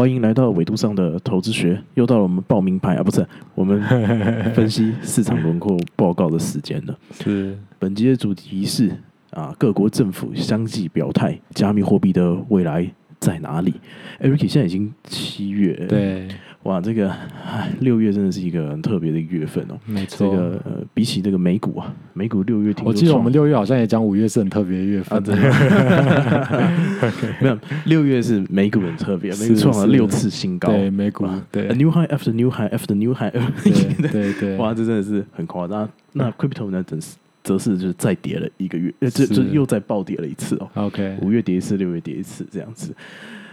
[0.00, 3.22] 欢迎来到纬度上的投资学，又到了我们报名牌啊，不是
[3.54, 3.78] 我们
[4.56, 6.98] 分析市场轮廓报告的时间了。
[7.12, 8.90] 是本集的主题是
[9.28, 13.74] 啊，各国政府相继表态，加密货币的未来在哪里
[14.22, 16.26] ？Eric 现在已经七月，，对，
[16.64, 19.78] 哇，这个唉六月真的是一个很特别的一个月份哦。
[19.86, 20.30] 这没错。
[20.30, 25.42] 这个呃，比起这个美股啊，美股六月我记得我们六月好像也讲五月是很特别的月份，啊，真的
[27.40, 31.66] 没有，六月是美股很特别，美股是创了六次新高，对美股对。
[31.68, 33.30] A new high after new high after new high，
[33.64, 35.88] 对对对，哇，这真的是很夸张。
[36.12, 39.34] 那 crypto 呢，则是则是就是再跌了一个月，呃，这是。
[39.34, 42.94] 这又再暴跌了一次哦，OK，五月跌一次，六月跌一次这样子。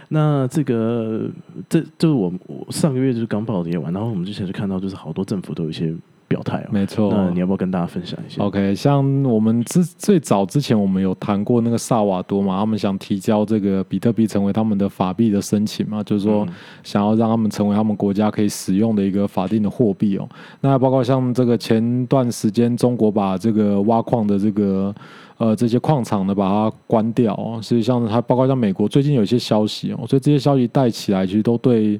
[0.08, 1.30] 那这个
[1.68, 5.94] 这就是我我上个月就是刚暴跌完，然后我们之前就看到就是好多政府都有一些
[6.28, 6.68] 表态哦。
[6.70, 7.10] 没错。
[7.12, 16.48] 那你要不要跟大家分享一下？OK，像我们之最早之前我们有谈过那个萨瓦多嘛，他们想提交这个比特币成为他们的法币的申请嘛，就是说嗯
[16.84, 20.28] 想要让他们成为他们国家可以使用的一个法定的货币哦。
[20.60, 24.94] 那包括像这个前段时间中国把这个挖矿的这个
[25.38, 31.98] 呃这些矿场呢把它关掉哦，所以像它包括像美国最近有一些消息哦，所以这些消息带起来其实都对。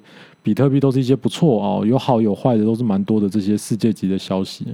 [0.49, 4.67] 比特币都是一些不错哦，有好有坏的，都是蛮多的这些世界级的消息。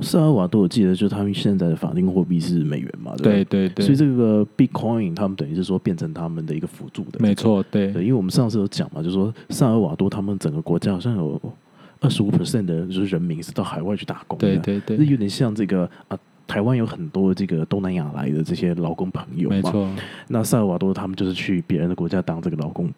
[0.00, 7.34] 萨尔瓦多我记得就是他们现在的法定货币是美元嘛，对对对对，所以这个 Bitcoin 他们等于是说变成他们的一个辅助的，没。
[7.34, 11.38] 错，对对，因为我们上次有讲嘛，就是说萨尔瓦多他们整个国家好像有
[12.00, 16.16] 二十五 percent 的就是人民是到海外去打工的，对对对这，有点像这个啊。
[16.46, 19.88] 台湾有很多这个东南亚来的这些劳工朋友嘛，没错，
[20.28, 22.92] 那萨尔瓦多他们就是去别人的国家当这个劳工，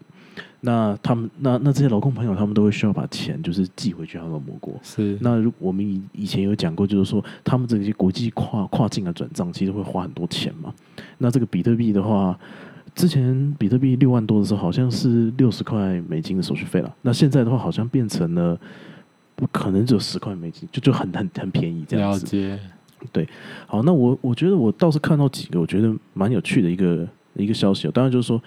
[0.60, 10.74] 那他们那那这些劳工朋友他们都会需要把钱就是寄回去他们的母国，是那如我们以以前有讲过，就是说他们这些国际跨跨境的转账其实会花很多钱嘛。
[11.18, 12.36] 那这个比特币的话，
[12.94, 16.92] 之前比特币六万多的时候，好像是六十块美金的手续费了。
[17.02, 18.58] 那现在的话，好像变成了
[19.34, 22.24] 不可能只有十块美金，就就很很很便宜这样子。
[22.48, 22.58] 了
[23.12, 23.28] 解，
[23.66, 28.42] 好，那我我觉得我倒是看到几个我觉得蛮有趣的一个一个消息、哦，当然就是说。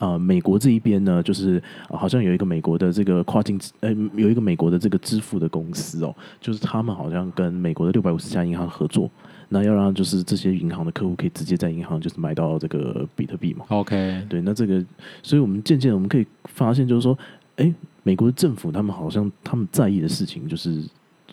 [0.00, 9.10] 啊、美国这一边呢，就是、啊好像有一个美国的这个跨境支，呃，有一个美国的这个支付的公司哦，就是他们好像跟美国的六百五十家银行合作，
[9.50, 13.66] 那要让就是这些银行的客户可以直接在银行就是买到这个比特币嘛。
[13.68, 14.82] OK，对，那这个，
[15.22, 17.18] 所以我们渐渐地我们可以发现，就是说，
[17.56, 17.70] 哎，
[18.02, 20.82] 美国的政府他们好像他们在意的事情就是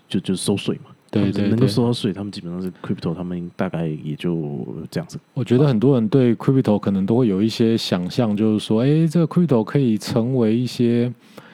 [0.09, 0.91] 就就是收税嘛。
[1.25, 5.19] 他对能够对对，收到税，他们基本上是 crypto，他们大概也就这样子。
[5.33, 11.11] 我觉得很多人对 crypto 可能都会有一些想象，就是说，哎，这个 crypto 可以成为一些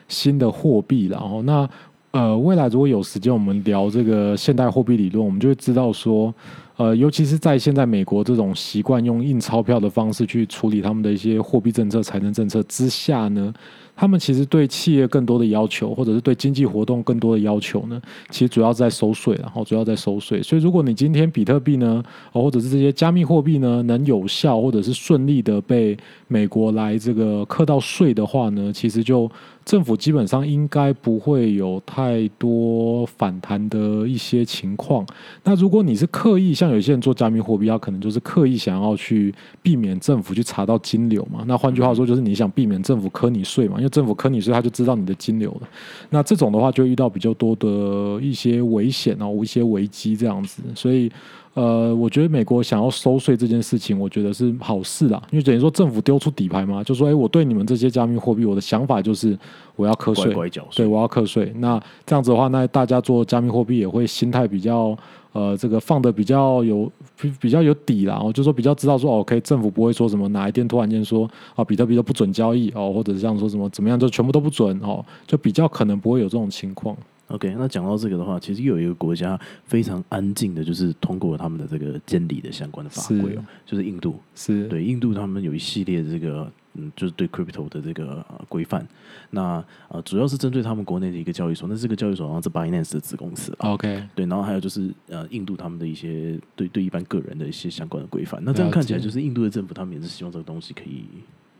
[0.07, 1.69] 新的货币，然后那
[2.11, 6.33] 呃，未来如果有时间，我们聊这个现代货币理论，我们就会知道说。
[6.75, 13.53] 呃，尤其是在现在美国这种习惯用印钞票的方式去处理他们的一些货币政策、财政政策之下呢，
[13.95, 20.41] 他们其实对企业更多的要求，或者是对经济活动更多的要求呢，其实主要在收税，然后主要在收税。
[20.41, 25.95] 所以，如果你今天比特币呢，或者是这些加密货币呢，能有效或者是顺利的被
[26.27, 29.29] 美国来这个课到税的话呢，其实就
[29.65, 35.05] 政府基本上应该不会有太多反弹的一些情况。
[35.43, 41.43] 那如果你是刻意，像有些人做加密货币，他可能就是刻意想要去避免政府去查到金流嘛。
[41.47, 45.67] 那换句话说，就是你想避免政府科你税嘛，因为政府科你税，他就知道你的金流了。
[46.09, 50.61] 那这种的话，就遇到比较多的一些危险哦，一些危机这样子。
[50.75, 51.11] 所以，
[51.53, 59.37] 呃，我觉得美国想要收税这件事情，我觉得是好事啦，因为等于说政府丢出底牌嘛，就说，哎，我对你们这些加密货币，我的想法就是
[59.75, 61.53] 我要课税，乖乖税对，我要课税。
[61.57, 64.97] 那这样子的话，那大家做加密货币也会心态比较。
[65.33, 76.95] 呃，这个放的比较有比比较有底啦，哦，就说比较知道说哦，OK，政府不会说什么哪一天突然间说啊，比特币都不准交易哦，或者是这样说什么怎么样就全部都不准哦，就比较可能不会有这种情况。
[77.33, 84.19] OK，那讲到这个的话，其实又有一个国家非常安静的，就是通过他们的这个监理的相关的法规哦，就是印度。
[84.35, 88.87] 是，对，印度他们有一系列的这个，嗯，就是对 crypto 的这个呃规范。
[89.31, 93.71] 那呃，主要是针对他们国内的一个交易所，那这个交易所好像是 Binance 的子公司啊。
[93.71, 98.39] OK，对，然后还有就是呃，印度他们的一些对对一般个人的一些相关的规范。
[98.45, 101.05] 那这样看起来，就是印度的政府他们也是希望这个东西可以，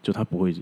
[0.04, 0.54] 就他不会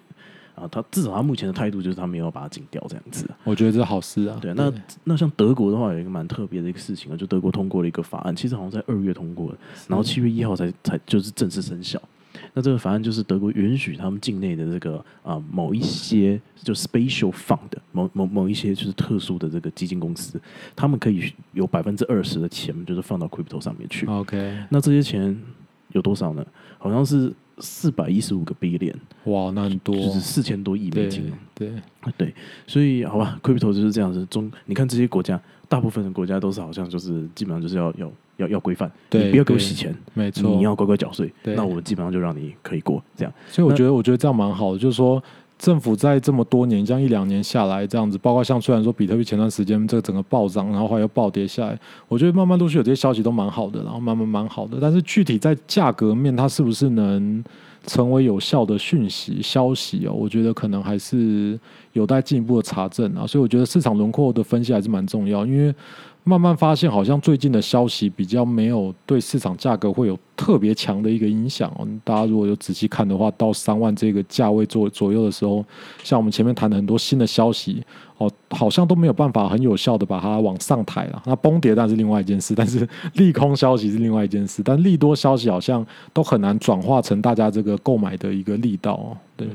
[0.56, 3.30] 啊，他至少他目前的态度就是他没有把它禁掉这样子。
[3.44, 4.38] 我觉得这是好事啊。
[4.42, 4.72] 对，那
[5.04, 9.58] 那像德国的话，有一个蛮特别的一个事情啊，就德国通过了一个法案，其实好像在二月通过的，
[9.88, 12.02] 然后七月一号才才就是正式生效。
[12.54, 17.60] 那这个法案就是德国允许他们境内的这个啊、某一些就 special fund
[17.92, 20.42] 某某某一些就是特殊的这个基金公司，
[20.76, 24.06] 他们可以有百分之二十的钱就是放到 crypto 上面去。
[24.08, 25.38] OK，那这些钱
[25.94, 26.46] 有多少呢？
[26.78, 28.96] 好像是四百一十五个 billion，
[29.26, 31.32] 哇，那很多，就是四千多亿美金。
[31.54, 31.72] 对
[32.18, 32.34] 对，
[32.66, 34.26] 所以好吧，crypto 就是这样子。
[34.26, 35.40] 中，你看这些国家，
[35.70, 43.34] 大部分的国家都是好像就是基本上就是要要要要规范，你不要给我洗钱，没错，你要乖乖缴税，那我们基本上就让你可以过这样。
[43.48, 45.24] 所以我觉得，我觉得这样蛮好的，就是说。
[45.62, 54.80] 政府在这么多年，这样一两年下来，这样子，包括像虽然说比特币前段时间这个整个暴涨，然后后来又暴跌下来，我觉得慢慢陆续有这些消息都蛮好的，然后慢慢蛮好的。
[54.82, 57.44] 但是具体在价格面，它是不是能
[57.86, 60.14] 成为有效的讯息消息哦？
[60.14, 61.60] 我觉得可能还是
[61.94, 63.28] 有待进一步的查证啊。
[63.28, 65.72] 所以我觉得市场轮廓的分析还是蛮重要，因为
[66.24, 71.88] 慢慢发现好像最近的消息比较没有对市场价格会有特别强的一个影响哦。
[72.04, 75.66] 大家如果有仔细看的话，到三万这个价位左左右的时候，
[76.04, 77.84] 像我们前面谈的很多新的消息
[78.18, 81.24] 哦，好像都没有办法很有效的把它往上抬了。
[81.26, 89.18] 那崩跌当然是另外一件事，但是利空消息是另外一件事，但利多消息好像都很难转化成大家这个购买的一个力道哦。
[89.36, 89.48] 对，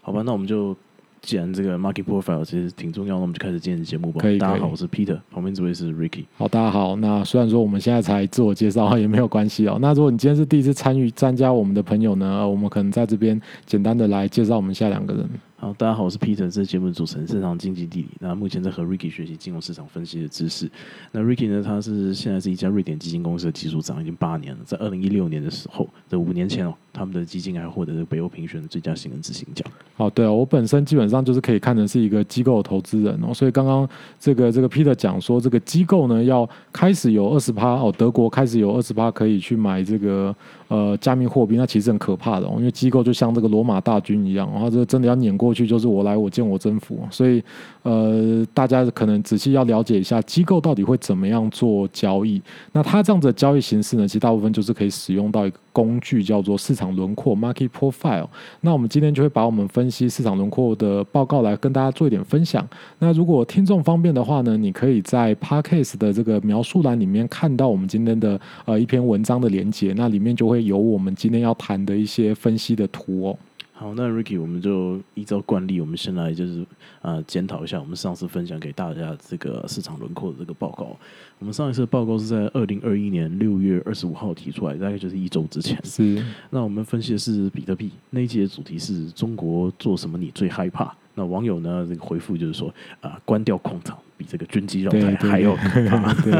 [0.00, 0.76] 好吧，那我们就
[1.20, 4.20] 既然这个 market profile 其实挺重要，那我们就开始今天的节目吧。
[4.20, 6.24] 可以可以大家好，我是 Peter，旁边这位是 Ricky。
[6.36, 6.96] 好，大家好。
[6.96, 9.78] 那虽然说我们现在才自我介绍也没有关系哦。
[9.80, 15.28] 那如果你今天是第一次参与参加我们的朋友呢，呃我们可能在这边简单的来介绍我们下两个人。
[15.60, 18.08] 好，大家好，我是 Peter，这是节目的主持人，擅长经济地理。
[18.20, 20.70] 那目前在和 Ricky 学习金融市场分析的知识。
[21.10, 24.60] 那 Ricky 呢，他是现在是一家瑞典基金公司的技术长，已经八年了。
[24.64, 29.66] 在二零一六年的时候，这五年前哦，他们的基金还获得了北欧评选的最佳新人执行奖。
[29.96, 33.88] 哦，对啊，我本身基本上就是可以看成是一个机构的投资人哦，所以刚刚
[34.20, 40.32] 这个这个 Peter 讲说，这个机构呢要开始有二十趴哦，德国开始有二十趴可以去买这个
[40.68, 47.42] 呃加密货币，那其实很可怕的哦，因为机构就像这个罗马大军一样，然后这真的要碾过过去就是我来我见我征服，所以
[47.82, 52.42] 呃大家可能仔细要了解一下机构到底会怎么样做交易。
[52.72, 58.28] 那它这样子的交易形式呢，其实大部分就是可以使用到一个工具叫做市场轮廓 （market profile）。
[58.60, 62.68] 那我们今天就会把我们分析市场轮廓的报告来跟大家做一点分享。
[62.98, 73.38] 那如果听众方便的话呢，你可以在 podcast 的这个描述栏里面看到我们今天的呃一篇文章的连接，那里面就会有我们今天要谈的一些分析的图哦。
[73.78, 76.66] 好，那 Ricky，我们就依照惯例，我们先来就是
[77.00, 80.96] 呃检讨一下我们上次分享给大家这个市场轮廓的这个报告。
[81.38, 85.78] 我们上一次的报告是在二零二一年六月二十五号提出来，大概就是一周之前。
[85.84, 86.20] 是
[86.50, 90.92] 那我们分析的是比特币那一集的主题是中国做什么你最害怕？
[91.14, 96.12] 那网友呢这个回复就是说啊、关掉矿场比这个军机绕台还要可怕。
[96.22, 96.32] 对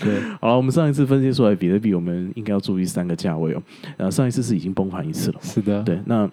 [0.00, 3.62] 对 好了，我们上一次分析出来比特币，我们应该要注意三个价位哦。
[3.96, 6.28] 呃，上一次是已经崩盘一次了嘛，是的，对，那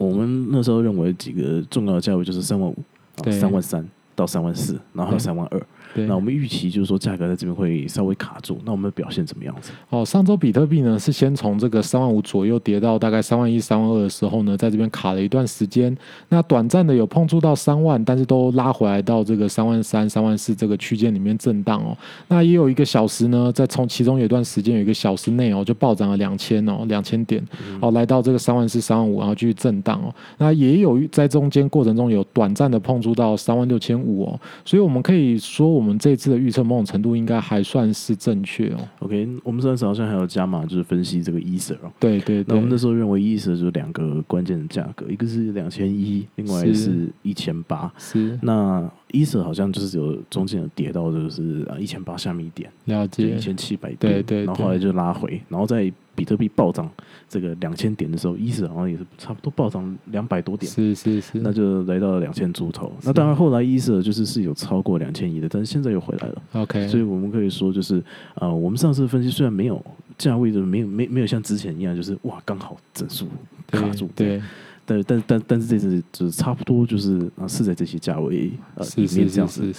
[0.00, 2.74] 我们那时候认为几个重要的价位就是三万五、
[3.22, 3.38] 对。
[3.38, 3.86] 三万三
[4.20, 5.60] 到三万四，然后三万二。
[5.92, 9.72] 对那我们预期就是说价格在这边会稍微卡住，那我们的表现怎么样子？
[9.88, 15.96] 哦，上周比特币呢是先从这个三万五左右跌到大概三万一、三万二的时候呢，在这边卡了一段时间。
[16.28, 21.96] 那短暂的有碰触到三万，但是都拉回来到这个三万三、三万四这个区间里面震荡哦。
[22.28, 27.44] 那也有一个小时呢，在从其中有一段时间有一个小时内哦，就暴涨了两千哦，两千点
[27.80, 30.14] 哦，来到这个三万四、三万五，然后继续震荡哦。
[30.38, 38.78] 那也有在中间过程中有短暂的碰触到三万六千五哦，所以我们可以说，我们这一次的预测某种程度应该还算是正确哦。
[39.00, 41.92] OK，我们上次好像还有加码，就是分析这个 Ether 哦。
[41.98, 47.92] 对对对，那我们那时候认为 Ether 就是两个关键的价格，一个是两千一，另外是是一千八。
[47.98, 56.86] 是那 Ether 好像就是有中间有跌到就是啊一千八下面一点，了解就一，千七百对对然后后来就拉回，然后在比特币暴涨
[57.26, 60.70] 这个两千点的时候，Ether 好像也是差不多暴涨两百多点。
[60.70, 62.92] 是是是，那就来到了两千出头。
[63.02, 66.42] 那当然，后来 Ether 就是是有超过两千亿的，但是现在又回来了。
[66.52, 69.82] OK，所以我们可以说，就是呃，我们上次分析虽然没有
[70.18, 73.26] 价位的没有没没有像之前一样，就是哇刚好整数
[73.70, 74.42] 卡住，对，
[74.84, 79.72] 但但但但是这次就是差不多就是啊是在这些价位呃里面这样子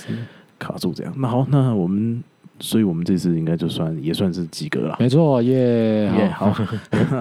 [0.57, 1.13] 卡住这样。
[1.15, 2.23] 那好，那我们
[2.61, 4.95] 所以我们这次应该就算也算是及格了。
[4.99, 6.65] 没错，耶，耶，好，好，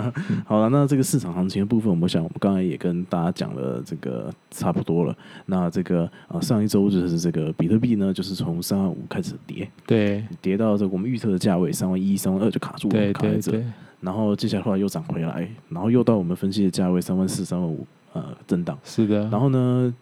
[0.46, 5.16] 好了，那这个市场行情的部分，我想我们刚才也跟大家讲了，这个差不多了。
[5.46, 13.50] 那这个啊，上一周就是这个比特币呢，就是从三万五开始跌，对跌到这个我们预测的价位三万一、三万二就卡住了，对卡在这。
[13.50, 13.66] 对对，
[14.00, 18.78] 然后接下来后来又涨回来，然后又到我们分析的价位三万四、三万五，呃，震荡。
[18.84, 19.94] 是的，然后呢，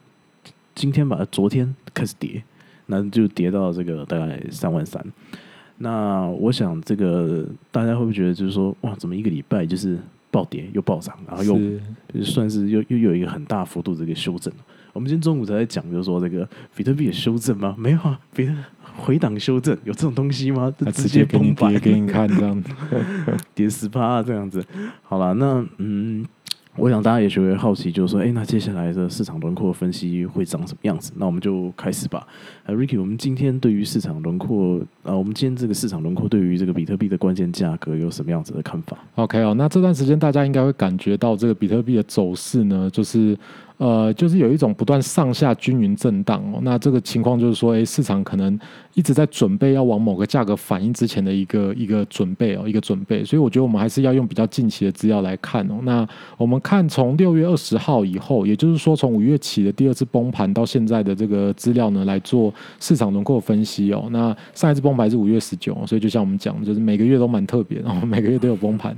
[0.75, 2.43] 今天吧，昨天开始跌，
[2.89, 5.03] 那就跌到这个大概三万三。
[5.77, 9.97] 那我想，这个大家会不会觉得，就是说，哇，怎么一个礼拜就是
[10.29, 14.51] 暴跌又暴涨，然后又是算是又又有一个很大幅度的一个修正？
[14.91, 17.75] 我们今天中午才在讲，就是说这个比特币的修正吗？
[17.77, 18.53] 没有啊，比特
[18.97, 20.73] 回档修正有这种东西吗？
[20.77, 22.73] 他直直接崩盘跌给你看这样子。
[23.55, 24.61] 跌十趴这样子。
[25.03, 26.25] 好了，那嗯，
[26.79, 31.11] 我想大家也许会好奇，就是说，哎，那接下来的市场轮廓分析会长什么样子？
[31.17, 32.25] 那我们就开始吧。
[32.65, 43.37] 呃，Ricky，我们今天对于市场轮廓，呃，我们今天这个市场轮廓对于这个比特币的关键价格有什么样子的看法？OK 哦，那这段时间大家应该会感觉到这个比特币的走势呢，就是
[43.79, 46.59] 呃，就是有一种不断上下均匀震荡哦。
[46.63, 48.59] 那这个情况就是说，诶，市场可能
[48.93, 53.23] 一直在准备要往某个价格反应之前的一个一个准备哦，一个准备。
[53.23, 55.75] 所以我觉得我们还是要用比较近期的资料来看哦。
[55.83, 56.05] 那
[56.37, 64.09] 我们看从六月二十号以后，也就是说从五月起的第二次崩盘到现在的这个资料呢，来做市场轮廓分析哦。
[64.11, 68.93] 那上一次崩盘是五月十九，所以就像我们讲，就是每个月都蛮特别，然 后每个月都有崩盘。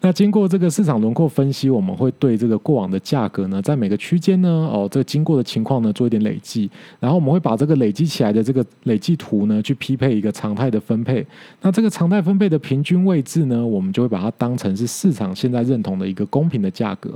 [0.00, 11.24] 那经过这个市场轮廓分析，我们会对这个过往的价格呢，在每个区间呢，哦，这个经过的情况呢，做一点累计，然后我们会把这个累积起来的这个累计图呢，去匹配一个常态的分配。
[11.60, 17.10] 那这个常态分配的平均位置呢，我们就会把它当成是市场现在认同的一个公平的价格。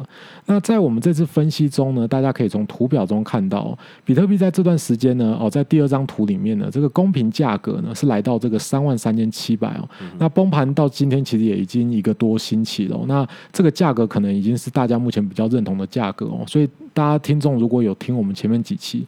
[0.45, 9.89] 那在我们这次分析中呢，大家可以从图表中看到，比特币在这段时间呢，哦，在第二张图里面呢，这个公平价格呢是来到这个三万三千七百哦。
[10.19, 16.43] 那崩盘到今天其实也已经一个多星期了哦、那这个价格可能已经是大家目前比较认同的价格哦。
[16.47, 19.07] 所以大家听众如果有听我们前面几期，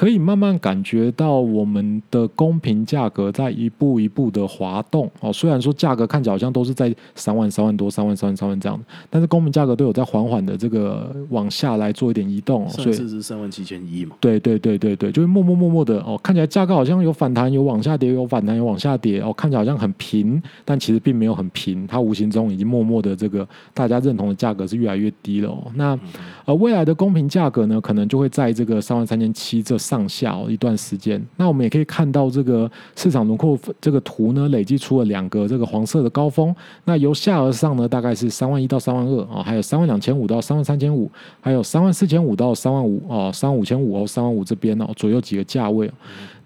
[0.00, 5.30] 可以慢慢感觉到我们的公平价格在一步一步的滑动哦。
[5.30, 8.80] 虽然说价格看起来好像都是在三万、三万多、三万、三万、三万这样，
[9.10, 25.70] 但是公平价格都有在缓缓的这个往下来做一点移动、哦，所以是三万七千一嘛，对对对对对，就是默默默默的哦，看起来价格好像有反弹，有往下跌，有反弹，有往下跌哦，看起来好像很平，但其实并没有很平，它无形中已经默默的这个大家认同的价格是越来越低了哦。
[25.74, 25.98] 那
[26.46, 31.20] 呃未来的公平价格呢，可能就会在这个三万三千七这上下哦一段时间。
[31.36, 36.54] 那我们也可以看到这个市场轮廓这个图呢，累计出了两个这个黄色的高峰，
[36.84, 45.90] 那由下而上呢，大概是三万一到三万二啊，还有三万两千五到三万三千五，还有三万四千五到三万五哦，三万五千五哦，三万五这边哦左右几个价位。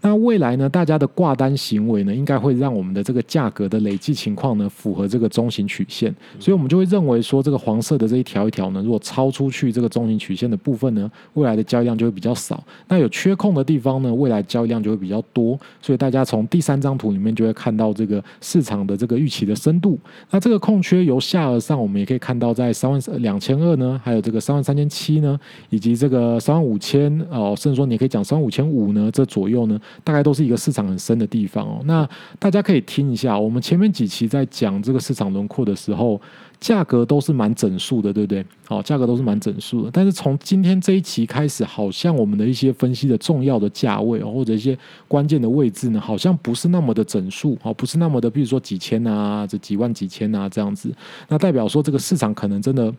[0.04, 12.62] 那未来呢，大家的挂单行为呢，应该会让我们的这个价格的累计情况呢，符合这个中型曲线，所以我们就会认为说，这个黄色的这一条一条呢，如果超出去这个中型曲线的部分呢，未来的交易量就会比较少。
[12.87, 15.58] 那有缺空的地方呢，未来交易量就会比较多。
[15.80, 19.99] 所以大家从第三张图里面就会看到这个市场的这个预期的深度。
[20.30, 31.80] 那这个空缺由下而上，我们也可以看到在三万两千二呢，还有这个三万三千七呢，以及这个三万五千哦，甚至说你可以讲三万五千五呢，这左右呢，大概都是一个市场很深的地方哦。
[31.84, 32.08] 那
[32.38, 36.20] 大家可以听一下，我们前面几期在讲这个市场轮廓的时候，
[36.58, 38.44] 价格都是蛮整数的，对不对？
[38.66, 39.90] 好、价格都是蛮整数的。
[39.92, 50.90] 但是从今天这一期开始，好像我们的一些分析的重要的价位，或者一些关键的位置呢，好像不是那么的整数，哦，不是那么的，比如说几千啊，这几万几千啊这样子。
[51.28, 52.92] 那代表说这个市场可能真的。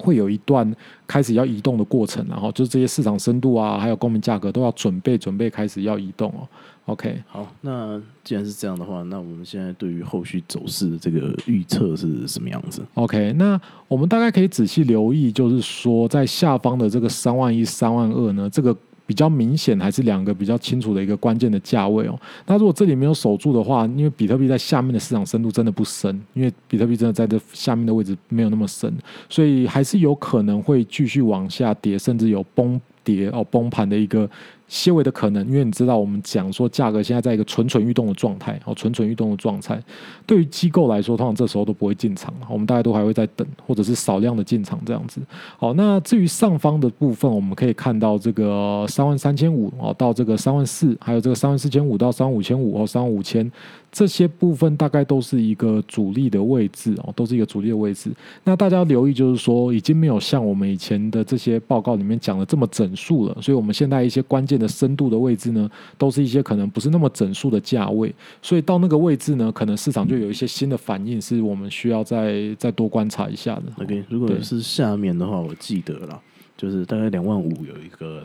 [0.00, 0.74] 会有一段
[1.06, 6.48] 开始要移动的过程，然后就是这些市场深度啊，还有公民价格都要准备准备开始要移动哦。
[6.86, 18.76] OK，好，那既然是这样的话，那我们现在对于后续走势的这个预测是什么样子？OK，那我们大概可以仔细留意，就是说在下方的这个三万一、三万二呢，这个
[19.10, 22.16] 比较明显，还是两个比较清楚的一个关键的价位哦。
[22.46, 28.88] 那如果这里没有守住的话，因为比特币在下面的市场深度真的不深，因为比特币真的在这下面的位置没有那么深，
[29.28, 34.30] 所以还是有可能会继续往下跌，甚至有崩跌哦崩盘的一个。
[34.72, 39.82] 些微的可能，因为你知道，我们讲说价格现在在一个蠢蠢欲动的状态，哦，蠢蠢欲动的状态，
[40.24, 45.20] 对于机构来说，通常这时候都不会进场，我们大家都还会在等，或者是少量的进场这样子。
[45.58, 53.50] 好，那至于上方的部分，我们可以看到这个三万三千五哦，到这个三万四，还有这个三万四千五到三万五千五哦，三万五千
[53.90, 58.08] 这些部分大概都是一个主力的位置哦，都是一个主力的位置。
[58.44, 73.64] 那大家留意，就是说已经没有像我们以前的这些报告里面讲的这么整数了，所以我们现在一些关键的深度的位置呢，都是一些可能不是那么整数的价位，所以到那个位置呢，可能市场就有一些新的反应，是我们需要再再多观察一下的。
[73.82, 76.20] OK，如果是下面的话，我记得啦，
[76.60, 78.24] 就是大概两万五有一个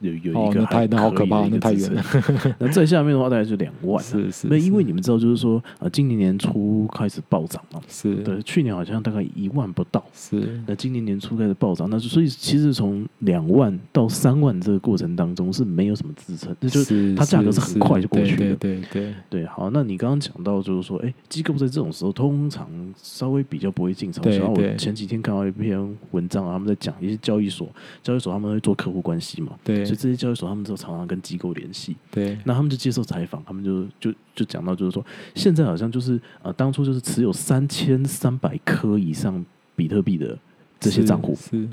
[0.00, 2.52] 有有哦一个那太那好可怕那太支远撑。
[2.58, 4.02] 那再下面的话，大概就两万啊。
[4.02, 18.56] 是是，那因为你们知道，就是说啊，今年年初开始暴涨嘛，是对，去年好像大概一万不到，是那今年年初开始暴涨，那就所以其实从两万到三万这个过程当中是没有什么支撑，那就是它价格是很快就过去对的。
[18.56, 22.68] 对对对对，好，那你刚刚讲到就是说，哎，机构在这种时候通常
[23.00, 24.24] 稍微比较不会进场。
[24.24, 27.68] 对然后我前几天看到一篇文章啊，他们在讲一些交易所
[28.02, 29.84] 交易所他们会做客户关系嘛，对。
[29.84, 32.38] 所以这些交易所他们就常常跟机构联系，对。
[32.44, 35.04] 那他们就接受采访，他们就就就讲到就是说，
[35.34, 40.38] 现在好像就是呃，当初就是持有三千三百颗以上比特币的
[40.78, 41.68] 这些账户，是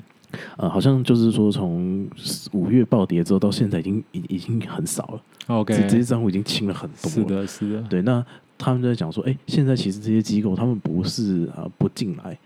[0.57, 2.07] 呃，好像就是说从
[2.53, 7.11] 五月暴跌之后到现在已经已已经很少了，OK，这这些账户已经清了很多了。
[7.11, 8.25] 是的，是的，对，那
[8.57, 12.37] 他们就在讲说，哎、现在其实这些机构他们不是啊、不进来，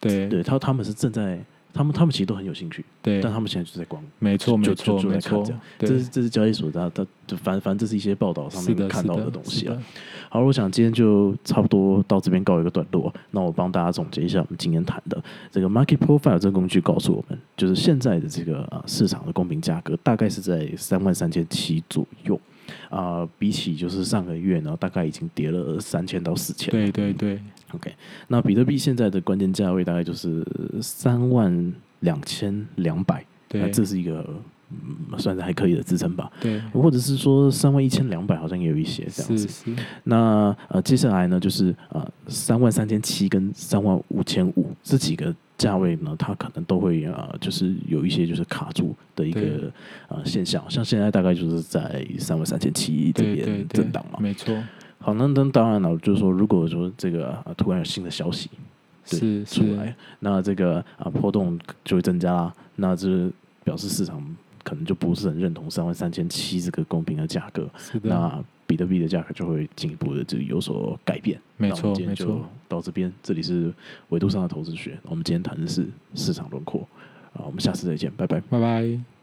[0.00, 0.28] 对。
[0.28, 1.38] 对他他们是正在，
[1.78, 9.80] 他们他们其实都很有兴趣，对但他们现在就在逛，没错，没错，没错看这是，这是交易所它它就反反正这是一些报道上面看到的东西啊。
[10.28, 13.14] 好，我想今天就差不多到这边告一个段落。
[13.30, 22.40] 那我帮大家总结一下我们今天谈的这个 Market Profile 这个工具，告诉我们，就是现在的这个啊市场的公平价格大概是在三万三千七左右
[22.90, 26.70] 啊、比起就是上个月呢，大概已经跌了三千到四千。
[26.70, 27.40] 对对对
[27.72, 27.94] OK，
[28.28, 30.46] 那比特币现在的关键价位大概就是
[30.80, 34.24] 三万两千两百，那对这是一个、
[34.70, 36.30] 嗯、算是还可以的支撑吧。
[36.40, 39.46] 对，或者是说三万一千两百，好像也有一些这样子。
[39.46, 49.70] 是是，那呃，接下来呢，就是呃三万三千七跟三万五千五这几个价位呢，它可能都会呃，就是有一些就是卡住的一个
[50.08, 54.18] 呃现象，像现在大概就是在三万三千七这边震荡嘛。
[54.20, 54.54] 没错，
[54.98, 58.50] 好，那那当然了，就是说，如果说这个、啊、突然有新的消息
[59.04, 63.30] 是是出来，那这个啊、波动就会增加啦，那这
[63.64, 64.22] 表示市场
[64.62, 71.40] 可能就不是很认同三万三千七这个公平的价格，是的，那比特币的价格就会进一步的这个有所改变。
[71.56, 73.72] 没错没错，到这边，这里是
[74.10, 76.86] 维度上的投资学，我们今天谈的是市场轮廓
[77.32, 78.40] 啊，我们下次再见，拜拜。
[78.50, 79.17] 拜拜。